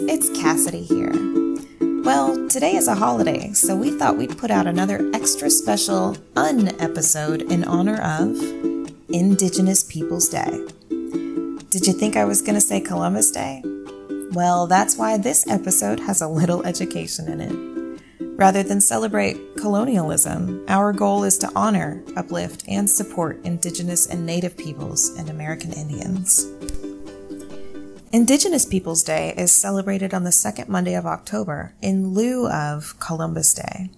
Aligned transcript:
it's 0.00 0.28
Cassidy 0.38 0.82
here. 0.82 1.12
Well, 2.02 2.48
today 2.48 2.76
is 2.76 2.86
a 2.86 2.94
holiday, 2.94 3.52
so 3.52 3.74
we 3.74 3.90
thought 3.90 4.16
we'd 4.16 4.36
put 4.36 4.50
out 4.50 4.66
another 4.66 5.10
extra 5.14 5.48
special 5.48 6.16
un 6.36 6.68
episode 6.80 7.42
in 7.42 7.64
honor 7.64 8.00
of 8.02 8.36
Indigenous 9.08 9.82
Peoples 9.84 10.28
Day. 10.28 10.66
Did 11.70 11.86
you 11.86 11.92
think 11.92 12.16
I 12.16 12.24
was 12.24 12.42
going 12.42 12.54
to 12.56 12.60
say 12.60 12.80
Columbus 12.80 13.30
Day? 13.30 13.62
Well, 14.32 14.66
that's 14.66 14.96
why 14.96 15.16
this 15.16 15.48
episode 15.48 16.00
has 16.00 16.20
a 16.20 16.28
little 16.28 16.64
education 16.66 17.28
in 17.28 17.40
it. 17.40 17.96
Rather 18.38 18.62
than 18.62 18.82
celebrate 18.82 19.56
colonialism, 19.56 20.62
our 20.68 20.92
goal 20.92 21.24
is 21.24 21.38
to 21.38 21.50
honor, 21.56 22.04
uplift, 22.16 22.64
and 22.68 22.88
support 22.88 23.40
Indigenous 23.44 24.06
and 24.06 24.26
Native 24.26 24.58
peoples 24.58 25.16
and 25.16 25.30
American 25.30 25.72
Indians. 25.72 26.44
Indigenous 28.16 28.64
Peoples 28.64 29.02
Day 29.02 29.34
is 29.36 29.52
celebrated 29.52 30.14
on 30.14 30.24
the 30.24 30.32
second 30.32 30.70
Monday 30.70 30.94
of 30.94 31.04
October 31.04 31.74
in 31.82 32.14
lieu 32.14 32.48
of 32.48 32.98
Columbus 32.98 33.52
Day. 33.52 33.90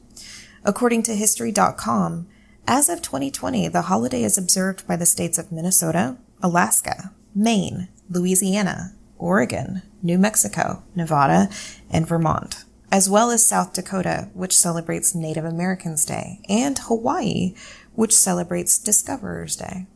According 0.64 1.04
to 1.04 1.14
History.com, 1.14 2.26
as 2.66 2.88
of 2.88 3.00
2020, 3.00 3.68
the 3.68 3.82
holiday 3.82 4.24
is 4.24 4.36
observed 4.36 4.88
by 4.88 4.96
the 4.96 5.06
states 5.06 5.38
of 5.38 5.52
Minnesota, 5.52 6.16
Alaska, 6.42 7.12
Maine, 7.32 7.86
Louisiana, 8.10 8.92
Oregon, 9.18 9.82
New 10.02 10.18
Mexico, 10.18 10.82
Nevada, 10.96 11.48
and 11.88 12.04
Vermont, 12.04 12.64
as 12.90 13.08
well 13.08 13.30
as 13.30 13.46
South 13.46 13.72
Dakota, 13.72 14.30
which 14.34 14.56
celebrates 14.56 15.14
Native 15.14 15.44
Americans 15.44 16.04
Day, 16.04 16.40
and 16.48 16.76
Hawaii, 16.76 17.54
which 17.94 18.12
celebrates 18.12 18.80
Discoverers 18.80 19.54
Day. 19.54 19.86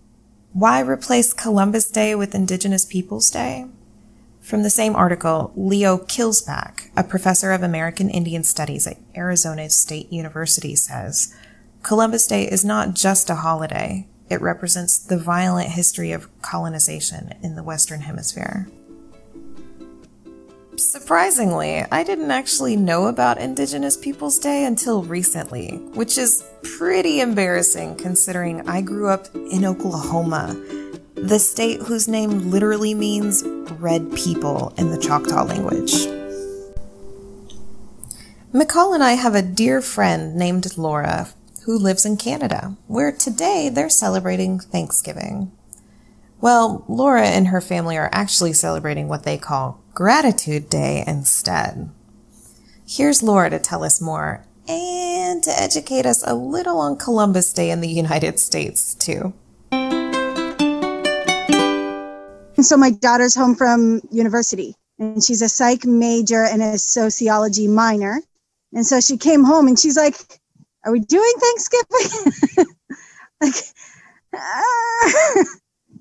Why 0.53 0.79
replace 0.79 1.33
Columbus 1.33 1.91
Day 1.91 2.15
with 2.15 2.37
Indigenous 2.37 2.85
Peoples 2.85 3.29
Day? 3.29 3.67
From 4.43 4.65
the 4.65 4.71
same 4.71 4.97
article, 4.97 5.53
Leo 5.55 5.99
Killsback, 5.99 6.91
a 6.97 7.05
professor 7.05 7.53
of 7.53 7.63
American 7.63 8.11
Indian 8.11 8.43
Studies 8.43 8.89
at 8.89 8.99
Arizona 9.17 9.71
State 9.71 10.13
University, 10.13 10.75
says 10.75 11.33
Columbus 11.85 12.27
Day 12.27 12.49
is 12.51 12.65
not 12.65 12.95
just 12.95 13.31
a 13.31 13.37
holiday, 13.37 14.09
it 14.29 14.43
represents 14.43 14.99
the 14.99 15.19
violent 15.19 15.71
history 15.71 16.11
of 16.11 16.29
colonization 16.43 17.35
in 17.41 17.55
the 17.55 17.63
Western 17.63 18.01
Hemisphere. 18.01 18.69
Surprisingly, 20.77 21.85
I 21.93 22.03
didn't 22.03 22.31
actually 22.33 22.77
know 22.77 23.07
about 23.07 23.39
Indigenous 23.39 23.97
Peoples 23.97 24.41
Day 24.41 24.65
until 24.65 25.05
recently, 25.05 25.77
which 25.95 26.19
is 26.19 26.45
pretty 26.63 27.21
embarrassing 27.21 27.95
considering 27.95 28.69
I 28.69 28.81
grew 28.81 29.09
up 29.09 29.33
in 29.35 29.65
Oklahoma 29.65 30.57
the 31.23 31.39
state 31.39 31.81
whose 31.83 32.09
name 32.09 32.51
literally 32.51 32.95
means 32.95 33.45
red 33.79 34.13
people 34.13 34.75
in 34.77 34.91
the 34.91 34.99
Choctaw 34.99 35.45
language. 35.45 35.93
McCall 38.53 38.93
and 38.93 39.05
I 39.05 39.13
have 39.13 39.37
a 39.37 39.41
dear 39.41 39.81
friend 39.81 40.35
named 40.35 40.77
Laura 40.77 41.29
who 41.65 41.79
lives 41.79 42.05
in 42.05 42.17
Canada, 42.17 42.77
where 42.89 43.13
today 43.13 43.69
they're 43.69 43.89
celebrating 43.89 44.59
Thanksgiving. 44.59 45.53
Well, 46.41 46.85
Laura 46.89 47.29
and 47.29 47.47
her 47.49 47.61
family 47.61 47.97
are 47.97 48.11
actually 48.13 48.53
celebrating 48.53 49.07
what 49.07 49.23
they 49.23 49.39
call 49.39 49.81
Gratitude 49.95 50.69
Day 50.69 51.05
instead. 51.07 51.89
Here's 52.85 53.23
Laura 53.23 53.49
to 53.49 53.61
tell 53.61 53.85
us 53.85 54.01
more 54.01 54.45
and 54.67 55.41
to 55.45 55.51
educate 55.51 56.05
us 56.05 56.25
a 56.27 56.35
little 56.35 56.79
on 56.79 56.99
Columbus 56.99 57.53
Day 57.53 57.71
in 57.71 57.81
the 57.81 57.89
United 57.89 58.41
States, 58.41 58.93
too. 58.93 59.33
And 62.63 62.67
so 62.69 62.77
my 62.77 62.91
daughter's 62.91 63.35
home 63.35 63.57
from 63.57 64.01
university 64.13 64.77
and 65.01 65.21
she's 65.21 65.43
a 65.43 65.49
psych 65.49 65.85
major 65.85 66.45
and 66.45 66.63
a 66.63 66.79
sociology 66.79 67.67
minor. 67.67 68.21
And 68.73 68.87
so 68.87 69.01
she 69.01 69.17
came 69.17 69.43
home 69.43 69.67
and 69.67 69.77
she's 69.77 69.97
like, 69.97 70.15
Are 70.85 70.93
we 70.93 71.01
doing 71.01 71.33
Thanksgiving? 71.41 72.67
like, 73.43 73.55
ah. 74.37 75.45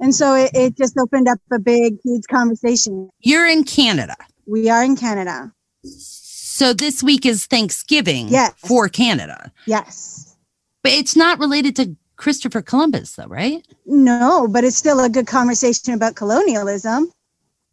and 0.01 0.13
so 0.13 0.35
it, 0.35 0.51
it 0.53 0.77
just 0.77 0.99
opened 0.99 1.27
up 1.27 1.39
a 1.51 1.57
big, 1.57 1.97
huge 2.03 2.25
conversation. 2.29 3.09
You're 3.21 3.47
in 3.47 3.63
Canada. 3.63 4.15
We 4.45 4.69
are 4.69 4.83
in 4.83 4.95
Canada. 4.95 5.51
So 5.83 6.73
this 6.73 7.01
week 7.01 7.25
is 7.25 7.47
Thanksgiving 7.47 8.27
yes. 8.27 8.53
for 8.57 8.87
Canada. 8.87 9.51
Yes. 9.65 10.37
But 10.83 10.91
it's 10.91 11.15
not 11.15 11.39
related 11.39 11.75
to 11.77 11.95
Christopher 12.21 12.61
Columbus, 12.61 13.15
though, 13.15 13.25
right? 13.25 13.65
No, 13.87 14.47
but 14.47 14.63
it's 14.63 14.75
still 14.75 14.99
a 14.99 15.09
good 15.09 15.25
conversation 15.25 15.95
about 15.95 16.13
colonialism. 16.13 17.11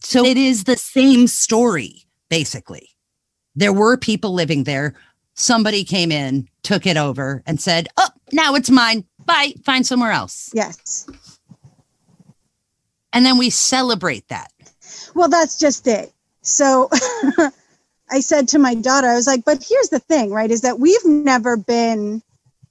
So 0.01 0.25
it 0.25 0.39
is 0.39 0.65
the 0.65 0.79
same 0.79 1.27
story, 1.27 2.07
basically. 2.31 2.89
There 3.55 3.75
were 3.75 3.99
people 3.99 4.33
living 4.33 4.65
there. 4.65 4.95
Somebody 5.35 5.85
came 5.85 6.11
in, 6.11 6.49
took 6.63 6.87
it 6.87 6.97
over, 6.97 7.43
and 7.45 7.61
said, 7.61 7.89
Oh, 7.99 8.09
now 8.33 8.55
it's 8.55 8.71
mine. 8.71 9.05
Bye. 9.23 9.53
Find 9.65 9.87
somewhere 9.87 10.13
else. 10.13 10.49
Yes. 10.55 11.07
And 13.13 13.27
then 13.27 13.37
we 13.37 13.51
celebrate 13.51 14.29
that. 14.29 14.51
Well, 15.15 15.29
that's 15.29 15.59
just 15.59 15.87
it. 15.87 16.11
So 16.41 16.89
I 18.11 18.21
said 18.21 18.49
to 18.49 18.59
my 18.59 18.75
daughter, 18.75 19.09
I 19.09 19.15
was 19.15 19.27
like, 19.27 19.45
But 19.45 19.63
here's 19.63 19.91
the 19.91 19.99
thing, 19.99 20.31
right? 20.31 20.51
Is 20.51 20.63
that 20.63 20.79
we've 20.81 21.05
never 21.05 21.59
been 21.59 22.23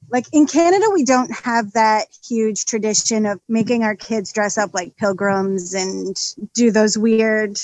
like 0.09 0.25
in 0.31 0.47
Canada, 0.47 0.85
we 0.93 1.03
don't 1.03 1.31
have 1.31 1.73
that 1.73 2.07
huge 2.27 2.65
tradition 2.65 3.25
of 3.25 3.39
making 3.49 3.83
our 3.83 3.95
kids 3.95 4.31
dress 4.31 4.57
up 4.57 4.73
like 4.73 4.95
pilgrims 4.95 5.73
and 5.73 6.15
do 6.53 6.71
those 6.71 6.97
weird 6.97 7.59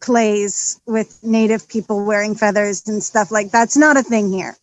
plays 0.00 0.80
with 0.86 1.18
native 1.22 1.68
people 1.68 2.04
wearing 2.06 2.34
feathers 2.34 2.86
and 2.88 3.02
stuff 3.02 3.30
like 3.30 3.50
that's 3.50 3.76
not 3.76 3.96
a 3.96 4.02
thing 4.02 4.32
here. 4.32 4.56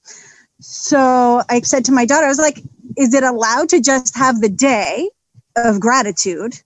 So 0.61 1.43
I 1.49 1.61
said 1.61 1.85
to 1.85 1.91
my 1.91 2.05
daughter, 2.05 2.25
I 2.25 2.29
was 2.29 2.39
like, 2.39 2.59
is 2.97 3.13
it 3.13 3.23
allowed 3.23 3.69
to 3.69 3.81
just 3.81 4.15
have 4.15 4.41
the 4.41 4.49
day 4.49 5.09
of 5.55 5.79
gratitude 5.79 6.59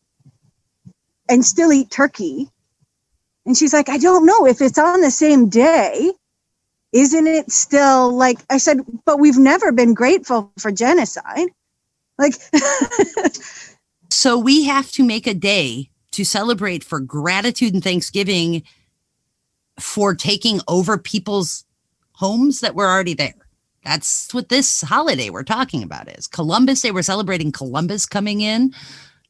and 1.28 1.44
still 1.44 1.74
eat 1.74 1.90
turkey? 1.90 2.50
And 3.46 3.58
she's 3.58 3.74
like, 3.74 3.90
I 3.90 3.98
don't 3.98 4.26
know 4.26 4.46
if 4.46 4.62
it's 4.62 4.78
on 4.78 5.02
the 5.02 5.12
same 5.12 5.50
day 5.50 6.12
isn't 6.92 7.28
it 7.28 7.52
still 7.52 8.12
like 8.12 8.40
I 8.50 8.58
said, 8.58 8.80
but 9.06 9.20
we've 9.20 9.38
never 9.38 9.72
been 9.72 9.94
grateful 9.94 10.52
for 10.58 10.72
genocide. 10.72 11.50
Like, 12.18 12.34
so 14.10 14.38
we 14.38 14.66
have 14.66 14.92
to 14.92 15.04
make 15.04 15.28
a 15.28 15.34
day 15.34 15.90
to 16.12 16.26
celebrate 16.26 16.84
for 16.84 17.00
gratitude 17.00 17.74
and 17.74 17.84
Thanksgiving 17.84 18.64
for 19.80 20.14
taking 20.14 20.60
over 20.68 20.98
people's 20.98 21.66
homes 22.14 22.60
that 22.60 22.76
were 22.76 22.88
already 22.88 23.14
there. 23.14 23.34
That's 23.86 24.34
what 24.34 24.50
this 24.50 24.82
holiday 24.82 25.30
we're 25.30 25.44
talking 25.44 25.84
about 25.84 26.10
is 26.10 26.28
Columbus 26.28 26.82
Day. 26.82 26.92
We're 26.92 27.02
celebrating 27.02 27.52
Columbus 27.52 28.06
coming 28.06 28.42
in 28.42 28.74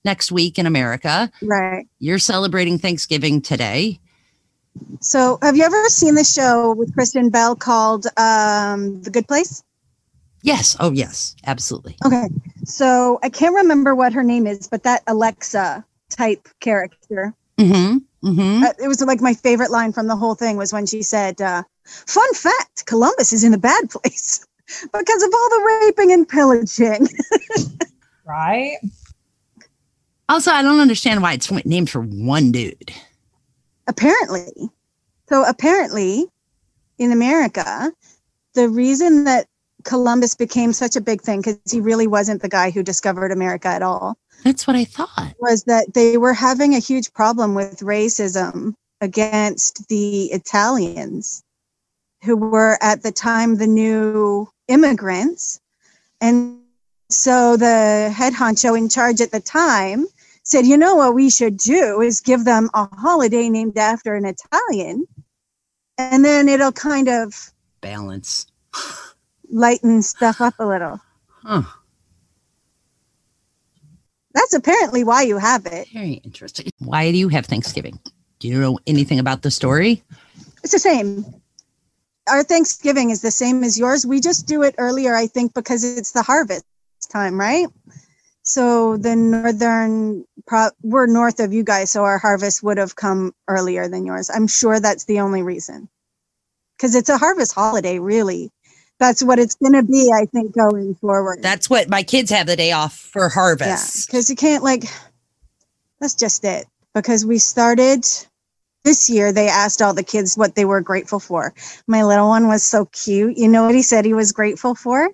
next 0.04 0.32
week 0.32 0.58
in 0.58 0.66
America. 0.66 1.32
Right. 1.42 1.86
You're 2.00 2.20
celebrating 2.20 2.80
Thanksgiving 2.80 3.42
today. 3.42 4.00
So, 5.00 5.40
have 5.42 5.56
you 5.56 5.64
ever 5.64 5.86
seen 5.86 6.16
the 6.16 6.24
show 6.24 6.74
with 6.74 6.94
Kristen 6.94 7.30
Bell 7.30 7.56
called 7.56 8.06
um, 8.18 9.02
The 9.02 9.10
Good 9.12 9.28
Place? 9.28 9.64
Yes. 10.42 10.76
Oh, 10.80 10.92
yes. 10.92 11.36
Absolutely. 11.46 11.98
Okay. 12.06 12.28
So, 12.66 13.20
I 13.24 13.30
can't 13.30 13.56
remember 13.56 13.96
what 13.96 14.14
her 14.14 14.24
name 14.24 14.48
is, 14.48 14.68
but 14.68 14.84
that 14.84 15.04
Alexa 15.08 15.86
type 16.10 16.48
character. 16.60 17.34
Mm-hmm. 17.58 17.98
Mm-hmm. 18.28 18.64
Uh, 18.64 18.74
it 18.84 18.88
was 18.88 19.02
like 19.02 19.22
my 19.22 19.34
favorite 19.34 19.72
line 19.72 19.94
from 19.94 20.08
the 20.08 20.16
whole 20.16 20.36
thing 20.36 20.58
was 20.58 20.74
when 20.74 20.86
she 20.86 21.02
said, 21.02 21.40
uh, 21.40 21.64
"Fun 21.86 22.34
fact: 22.34 22.86
Columbus 22.86 23.32
is 23.32 23.46
in 23.46 23.54
a 23.54 23.58
bad 23.58 23.90
place 23.90 24.46
because 24.84 25.24
of 25.24 25.30
all 25.34 25.50
the 25.50 25.80
raping 25.82 26.12
and 26.12 26.28
pillaging." 26.28 27.08
right. 28.26 28.78
Also, 30.28 30.52
I 30.52 30.62
don't 30.62 30.82
understand 30.82 31.22
why 31.22 31.34
it's 31.34 31.50
named 31.66 31.90
for 31.90 32.02
one 32.02 32.52
dude 32.52 32.94
apparently. 33.90 34.70
So 35.30 35.46
apparently 35.48 36.26
in 36.98 37.12
America, 37.12 37.94
the 38.56 38.68
reason 38.68 39.24
that 39.26 39.46
Columbus 39.84 40.36
became 40.36 40.74
such 40.74 40.96
a 40.96 41.02
big 41.02 41.22
thing, 41.22 41.40
because 41.40 41.60
he 41.72 41.80
really 41.80 42.08
wasn't 42.08 42.42
the 42.42 42.50
guy 42.50 42.72
who 42.72 42.84
discovered 42.84 43.32
America 43.32 43.70
at 43.70 43.82
all. 43.82 44.18
That's 44.44 44.68
what 44.68 44.76
I 44.76 44.86
thought. 44.86 45.34
Was 45.40 45.64
that 45.66 45.94
they 45.94 46.18
were 46.18 46.34
having 46.34 46.76
a 46.76 46.80
huge 46.80 47.14
problem 47.14 47.56
with 47.56 47.80
racism 47.80 48.74
against 49.00 49.88
the 49.88 50.26
Italians, 50.26 51.44
who 52.24 52.36
were 52.36 52.78
at 52.82 53.04
the 53.04 53.12
time 53.12 53.56
the 53.56 53.68
new 53.68 54.50
immigrants. 54.68 55.62
And 56.20 56.60
so 57.10 57.56
the 57.56 58.14
head 58.14 58.34
honcho 58.34 58.78
in 58.78 58.90
charge 58.90 59.22
at 59.22 59.32
the 59.32 59.40
time 59.40 60.06
said, 60.44 60.66
you 60.66 60.78
know 60.78 60.96
what 60.96 61.14
we 61.14 61.30
should 61.30 61.58
do 61.58 62.02
is 62.02 62.20
give 62.20 62.44
them 62.44 62.70
a 62.74 62.88
holiday 62.96 63.50
named 63.50 63.78
after 63.78 64.16
an 64.16 64.26
Italian, 64.26 65.08
and 66.00 66.24
then 66.24 66.48
it'll 66.48 66.72
kind 66.72 67.10
of 67.10 67.52
balance, 67.82 68.48
lighten 69.52 70.02
stuff 70.02 70.40
up 70.40 70.54
a 70.58 70.66
little. 70.66 71.02
Huh. 71.28 71.64
That's 74.34 74.54
apparently 74.54 75.04
why 75.04 75.24
you 75.24 75.38
have 75.38 75.66
it. 75.66 75.90
Very 75.92 76.14
interesting. 76.24 76.70
Why 76.80 77.12
do 77.12 77.18
you 77.18 77.28
have 77.28 77.46
Thanksgiving? 77.46 78.00
Do 78.40 78.48
you 78.48 78.62
know 78.62 78.80
anything 78.88 79.20
about 79.20 79.42
the 79.42 79.52
story? 79.52 80.02
It's 80.64 80.72
the 80.72 80.80
same. 80.80 81.26
Our 82.30 82.44
Thanksgiving 82.44 83.10
is 83.10 83.22
the 83.22 83.32
same 83.32 83.64
as 83.66 83.78
yours. 83.78 84.06
We 84.06 84.22
just 84.22 84.48
do 84.48 84.64
it 84.64 84.76
earlier, 84.78 85.16
I 85.16 85.28
think, 85.28 85.54
because 85.54 85.84
it's 85.84 86.12
the 86.12 86.22
harvest 86.22 86.64
time, 87.12 87.38
right? 87.38 87.68
So 88.44 88.96
the 88.96 89.18
northern, 89.18 90.26
pro- 90.50 90.72
we're 90.82 91.06
north 91.06 91.40
of 91.40 91.54
you 91.54 91.64
guys, 91.64 91.92
so 91.92 92.04
our 92.04 92.18
harvest 92.18 92.64
would 92.64 92.78
have 92.78 92.96
come 92.96 93.34
earlier 93.48 93.88
than 93.88 94.06
yours. 94.06 94.30
I'm 94.34 94.48
sure 94.48 94.80
that's 94.80 95.06
the 95.06 95.20
only 95.20 95.44
reason. 95.44 95.88
Because 96.76 96.96
it's 96.96 97.10
a 97.10 97.18
harvest 97.18 97.54
holiday, 97.54 98.00
really. 98.00 98.52
That's 99.00 99.24
what 99.24 99.40
it's 99.40 99.56
going 99.56 99.74
to 99.74 99.84
be, 99.84 100.12
I 100.14 100.26
think, 100.26 100.54
going 100.54 100.96
forward. 100.96 101.40
That's 101.42 101.70
what 101.70 101.88
my 101.88 102.04
kids 102.04 102.32
have 102.32 102.48
the 102.48 102.56
day 102.56 102.72
off 102.72 102.98
for 102.98 103.24
yeah, 103.24 103.30
harvest. 103.30 104.08
because 104.08 104.30
you 104.30 104.36
can't 104.36 104.64
like. 104.64 104.84
That's 106.02 106.16
just 106.16 106.44
it. 106.44 106.66
Because 106.94 107.26
we 107.26 107.38
started 107.38 108.04
this 108.84 109.10
year, 109.10 109.32
they 109.32 109.48
asked 109.48 109.82
all 109.82 109.94
the 109.94 110.04
kids 110.04 110.36
what 110.36 110.56
they 110.56 110.66
were 110.66 110.82
grateful 110.82 111.20
for. 111.20 111.54
My 111.88 112.04
little 112.04 112.28
one 112.28 112.48
was 112.48 112.66
so 112.66 112.86
cute. 112.86 113.38
You 113.38 113.48
know 113.48 113.64
what 113.64 113.76
he 113.76 113.84
said 113.84 114.04
he 114.04 114.14
was 114.14 114.32
grateful 114.32 114.74
for? 114.74 115.10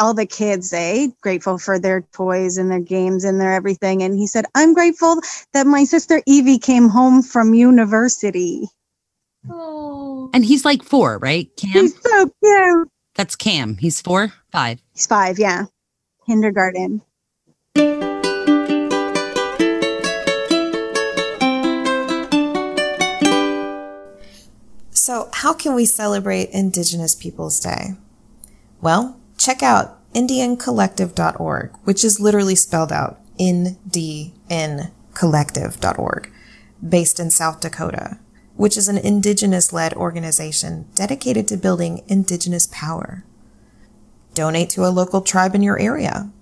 All 0.00 0.14
the 0.14 0.26
kids, 0.26 0.72
eh? 0.72 1.08
Grateful 1.22 1.58
for 1.58 1.80
their 1.80 2.02
toys 2.12 2.56
and 2.56 2.70
their 2.70 2.80
games 2.80 3.24
and 3.24 3.40
their 3.40 3.52
everything. 3.52 4.02
And 4.02 4.16
he 4.16 4.28
said, 4.28 4.44
I'm 4.54 4.72
grateful 4.72 5.20
that 5.54 5.66
my 5.66 5.82
sister 5.82 6.22
Evie 6.24 6.58
came 6.58 6.88
home 6.88 7.20
from 7.20 7.52
university. 7.52 8.68
Oh. 9.50 10.30
And 10.32 10.44
he's 10.44 10.64
like 10.64 10.84
four, 10.84 11.18
right? 11.18 11.50
Cam? 11.56 11.72
He's 11.72 12.00
so 12.00 12.30
cute. 12.44 12.88
That's 13.16 13.34
Cam. 13.34 13.76
He's 13.76 14.00
four, 14.00 14.32
five. 14.52 14.80
He's 14.94 15.06
five, 15.06 15.38
yeah. 15.38 15.64
Kindergarten. 16.26 17.02
So, 24.90 25.28
how 25.32 25.54
can 25.54 25.74
we 25.74 25.86
celebrate 25.86 26.50
Indigenous 26.50 27.14
Peoples 27.14 27.58
Day? 27.58 27.94
Well, 28.80 29.17
check 29.38 29.62
out 29.62 29.94
IndianCollective.org, 30.14 31.70
which 31.84 32.04
is 32.04 32.20
literally 32.20 32.54
spelled 32.54 32.92
out 32.92 33.20
InDNCollective.org, 33.38 36.32
based 36.86 37.18
in 37.20 37.30
South 37.30 37.60
Dakota, 37.60 38.18
which 38.56 38.76
is 38.76 38.88
an 38.88 38.98
Indigenous 38.98 39.72
led 39.72 39.94
organization 39.94 40.88
dedicated 40.94 41.48
to 41.48 41.56
building 41.56 42.04
Indigenous 42.08 42.68
power. 42.70 43.24
Donate 44.34 44.68
to 44.70 44.84
a 44.84 44.90
local 44.90 45.20
tribe 45.20 45.54
in 45.54 45.62
your 45.62 45.78
area, 45.78 46.32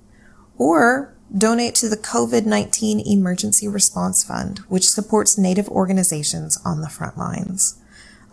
or 0.56 1.14
donate 1.36 1.74
to 1.76 1.88
the 1.88 1.96
COVID 1.96 2.46
19 2.46 3.00
Emergency 3.00 3.66
Response 3.68 4.24
Fund, 4.24 4.60
which 4.68 4.88
supports 4.88 5.36
Native 5.36 5.68
organizations 5.68 6.58
on 6.64 6.80
the 6.80 6.88
front 6.88 7.18
lines. 7.18 7.78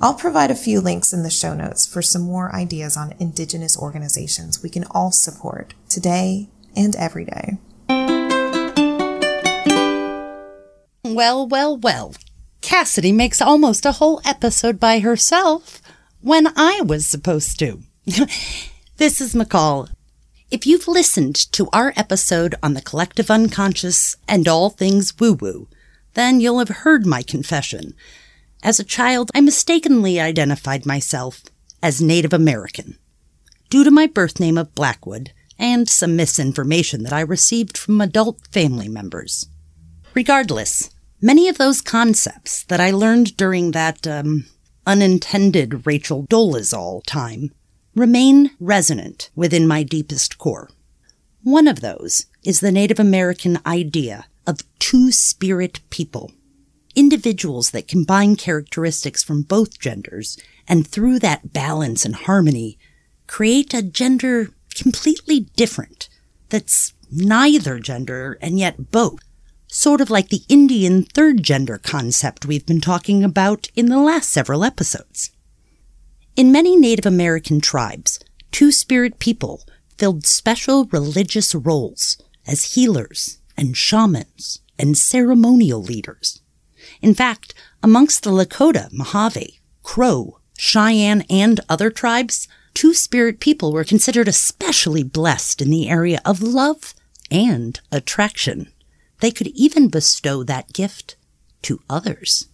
I'll 0.03 0.13
provide 0.13 0.51
a 0.51 0.55
few 0.55 0.81
links 0.81 1.13
in 1.13 1.23
the 1.23 1.29
show 1.29 1.53
notes 1.53 1.87
for 1.87 2.01
some 2.01 2.23
more 2.23 2.53
ideas 2.53 2.97
on 2.97 3.13
Indigenous 3.21 3.77
organizations 3.77 4.61
we 4.61 4.69
can 4.69 4.83
all 4.91 5.13
support 5.13 5.75
today 5.87 6.49
and 6.75 6.93
every 6.97 7.23
day. 7.23 7.57
Well, 11.05 11.47
well, 11.47 11.77
well. 11.77 12.15
Cassidy 12.59 13.13
makes 13.13 13.41
almost 13.41 13.85
a 13.85 13.93
whole 13.93 14.19
episode 14.25 14.77
by 14.77 14.99
herself 14.99 15.81
when 16.19 16.47
I 16.57 16.81
was 16.81 17.05
supposed 17.05 17.57
to. 17.59 17.79
this 18.97 19.21
is 19.21 19.33
McCall. 19.33 19.89
If 20.51 20.67
you've 20.67 20.89
listened 20.89 21.37
to 21.53 21.69
our 21.71 21.93
episode 21.95 22.55
on 22.61 22.73
the 22.73 22.81
collective 22.81 23.31
unconscious 23.31 24.17
and 24.27 24.49
all 24.49 24.69
things 24.69 25.17
woo 25.17 25.31
woo, 25.31 25.69
then 26.13 26.41
you'll 26.41 26.59
have 26.59 26.83
heard 26.83 27.05
my 27.05 27.21
confession. 27.21 27.93
As 28.63 28.79
a 28.79 28.85
child, 28.85 29.29
I 29.35 29.41
mistakenly 29.41 30.21
identified 30.21 30.85
myself 30.85 31.43
as 31.81 32.01
Native 32.01 32.31
American 32.31 32.97
due 33.69 33.83
to 33.83 33.91
my 33.91 34.07
birth 34.07 34.39
name 34.39 34.57
of 34.57 34.73
Blackwood 34.73 35.33
and 35.59 35.89
some 35.89 36.15
misinformation 36.15 37.03
that 37.03 37.11
I 37.11 37.19
received 37.19 37.77
from 37.77 37.99
adult 37.99 38.39
family 38.53 38.87
members. 38.87 39.47
Regardless, 40.13 40.89
many 41.21 41.49
of 41.49 41.57
those 41.57 41.81
concepts 41.81 42.63
that 42.63 42.79
I 42.79 42.91
learned 42.91 43.35
during 43.35 43.71
that 43.71 44.07
um, 44.07 44.45
unintended 44.87 45.85
Rachel 45.85 46.25
Dolezal 46.29 47.01
time 47.05 47.51
remain 47.95 48.51
resonant 48.61 49.29
within 49.35 49.67
my 49.67 49.83
deepest 49.83 50.37
core. 50.37 50.69
One 51.43 51.67
of 51.67 51.81
those 51.81 52.27
is 52.45 52.61
the 52.61 52.71
Native 52.71 52.99
American 52.99 53.59
idea 53.65 54.27
of 54.47 54.63
two 54.79 55.11
spirit 55.11 55.81
people 55.89 56.31
individuals 56.95 57.71
that 57.71 57.87
combine 57.87 58.35
characteristics 58.35 59.23
from 59.23 59.41
both 59.41 59.79
genders 59.79 60.37
and 60.67 60.87
through 60.87 61.19
that 61.19 61.53
balance 61.53 62.05
and 62.05 62.15
harmony 62.15 62.77
create 63.27 63.73
a 63.73 63.81
gender 63.81 64.49
completely 64.75 65.41
different 65.55 66.09
that's 66.49 66.93
neither 67.11 67.79
gender 67.79 68.37
and 68.41 68.59
yet 68.59 68.91
both. 68.91 69.19
Sort 69.67 70.01
of 70.01 70.11
like 70.11 70.29
the 70.29 70.43
Indian 70.49 71.03
third 71.03 71.41
gender 71.41 71.79
concept 71.79 72.45
we've 72.45 72.65
been 72.65 72.81
talking 72.81 73.23
about 73.23 73.69
in 73.75 73.87
the 73.87 73.99
last 73.99 74.29
several 74.29 74.63
episodes. 74.63 75.31
In 76.35 76.51
many 76.51 76.75
Native 76.75 77.07
American 77.07 77.59
tribes, 77.59 78.19
two 78.51 78.71
spirit 78.71 79.17
people 79.17 79.63
filled 79.97 80.27
special 80.27 80.85
religious 80.85 81.55
roles 81.55 82.21
as 82.47 82.75
healers 82.75 83.39
and 83.57 83.75
shamans 83.75 84.61
and 84.77 84.97
ceremonial 84.97 85.81
leaders. 85.81 86.42
In 87.01 87.13
fact, 87.13 87.53
amongst 87.81 88.23
the 88.23 88.31
Lakota, 88.31 88.91
Mojave, 88.91 89.59
Crow, 89.83 90.39
Cheyenne, 90.57 91.23
and 91.29 91.59
other 91.67 91.89
tribes, 91.89 92.47
two 92.73 92.93
spirit 92.93 93.39
people 93.39 93.71
were 93.71 93.83
considered 93.83 94.27
especially 94.27 95.03
blessed 95.03 95.61
in 95.61 95.69
the 95.69 95.89
area 95.89 96.21
of 96.25 96.41
love 96.41 96.93
and 97.29 97.79
attraction. 97.91 98.71
They 99.19 99.31
could 99.31 99.47
even 99.47 99.89
bestow 99.89 100.43
that 100.43 100.73
gift 100.73 101.15
to 101.63 101.79
others. 101.89 102.47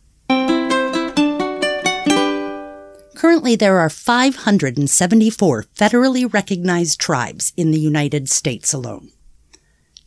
Currently, 3.16 3.58
there 3.58 3.80
are 3.80 3.90
574 3.90 5.64
federally 5.76 6.34
recognized 6.34 7.02
tribes 7.02 7.52
in 7.58 7.72
the 7.72 7.80
United 7.80 8.30
States 8.30 8.72
alone. 8.72 9.10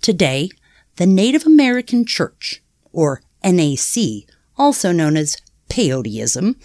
Today, 0.01 0.49
the 0.97 1.07
Native 1.07 1.45
American 1.45 2.07
Church, 2.07 2.63
or 2.91 3.23
NAC, 3.45 4.29
also 4.57 4.93
known 4.93 5.17
as 5.17 5.37
peyoteism, 5.69 6.57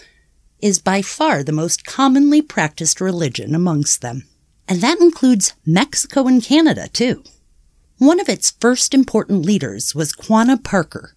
is 0.60 0.80
by 0.80 1.02
far 1.02 1.44
the 1.44 1.52
most 1.52 1.86
commonly 1.86 2.42
practiced 2.42 3.00
religion 3.00 3.54
amongst 3.54 4.02
them. 4.02 4.24
And 4.68 4.82
that 4.82 5.00
includes 5.00 5.54
Mexico 5.66 6.28
and 6.28 6.44
Canada, 6.44 6.88
too. 6.88 7.24
One 7.98 8.20
of 8.20 8.30
its 8.30 8.52
first 8.52 8.94
important 8.94 9.46
leaders 9.46 9.96
was 9.96 10.14
Quanah 10.14 10.64
Parker. 10.64 11.16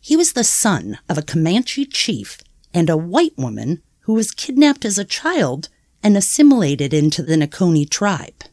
He 0.00 0.16
was 0.16 0.32
the 0.32 0.44
son 0.44 0.98
of 1.08 1.16
a 1.16 1.22
Comanche 1.22 1.86
chief 1.86 2.38
and 2.74 2.90
a 2.90 2.96
white 2.96 3.36
woman 3.36 3.82
who 4.00 4.14
was 4.14 4.30
kidnapped 4.30 4.84
as 4.84 4.98
a 4.98 5.04
child 5.04 5.68
and 6.02 6.16
assimilated 6.16 6.92
into 6.92 7.22
the 7.22 7.36
Nakoni 7.36 7.88
tribe. 7.88 8.44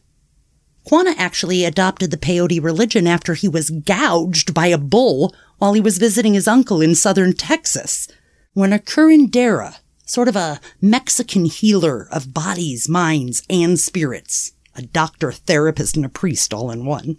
Quanah 0.86 1.14
actually 1.16 1.64
adopted 1.64 2.10
the 2.10 2.16
peyote 2.16 2.62
religion 2.62 3.06
after 3.06 3.34
he 3.34 3.48
was 3.48 3.70
gouged 3.70 4.54
by 4.54 4.66
a 4.68 4.78
bull 4.78 5.34
while 5.60 5.74
he 5.74 5.80
was 5.80 5.98
visiting 5.98 6.32
his 6.32 6.48
uncle 6.48 6.80
in 6.80 6.94
southern 6.94 7.34
Texas. 7.34 8.08
When 8.54 8.72
a 8.72 8.78
curandera, 8.78 9.76
sort 10.06 10.26
of 10.26 10.34
a 10.34 10.58
Mexican 10.80 11.44
healer 11.44 12.08
of 12.10 12.32
bodies, 12.32 12.88
minds, 12.88 13.42
and 13.50 13.78
spirits, 13.78 14.52
a 14.74 14.80
doctor, 14.80 15.30
therapist, 15.30 15.96
and 15.96 16.04
a 16.06 16.08
priest 16.08 16.54
all 16.54 16.70
in 16.70 16.86
one, 16.86 17.18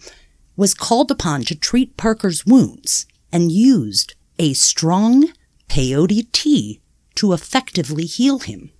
was 0.58 0.74
called 0.74 1.12
upon 1.12 1.44
to 1.44 1.56
treat 1.56 1.98
Parker's 1.98 2.44
wounds 2.44 3.06
and 3.32 3.52
used 3.52 4.16
a 4.40 4.54
strong 4.54 5.32
peyote 5.70 6.32
tea 6.32 6.82
to 7.14 7.34
effectively 7.34 8.06
heal 8.06 8.40
him. 8.40 8.72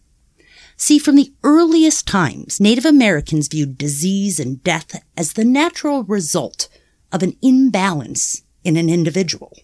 See, 0.76 0.98
from 0.98 1.16
the 1.16 1.32
earliest 1.44 2.08
times, 2.08 2.60
Native 2.60 2.86
Americans 2.86 3.48
viewed 3.48 3.78
disease 3.78 4.40
and 4.40 4.64
death 4.64 5.04
as 5.16 5.34
the 5.34 5.46
natural 5.46 6.04
result 6.04 6.68
of 7.12 7.22
an 7.22 7.38
imbalance 7.44 8.42
in 8.64 8.78
an 8.78 8.90
individual. 8.90 9.58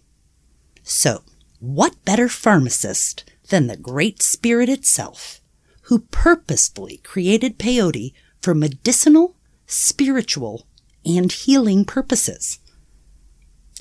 So, 0.84 1.24
what 1.60 2.04
better 2.06 2.30
pharmacist 2.30 3.24
than 3.50 3.68
the 3.68 3.78
Great 3.78 4.22
Spirit 4.22 4.70
itself, 4.70 5.42
who 5.84 6.00
purposefully 6.12 6.98
created 6.98 7.60
peyote 7.60 8.14
for 8.42 8.54
medicinal, 8.54 9.36
spiritual, 9.66 10.68
and 11.06 11.32
healing 11.32 11.86
purposes? 11.86 12.60